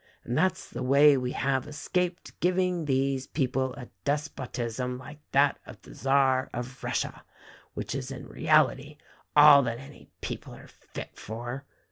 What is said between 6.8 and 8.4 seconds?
Russia, which is in